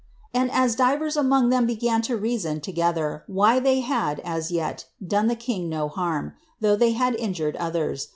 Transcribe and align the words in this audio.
Ani\ 0.33 0.49
as 0.51 0.73
divers 0.75 1.15
among 1.15 1.49
them 1.49 1.67
began 1.67 2.01
to 2.01 2.17
reason 2.17 2.59
tosether 2.59 3.21
wliv 3.29 3.61
iliev 3.67 4.19
lisil. 4.19 4.25
i 4.25 4.39
J'el, 4.39 4.83
done 5.05 5.27
the 5.27 5.35
king 5.35 5.69
no 5.69 5.89
harm, 5.89 6.33
though 6.59 6.75
ihey 6.75 6.95
had 6.95 7.13
injured 7.17 7.55
others, 7.57 8.07
t! 8.07 8.09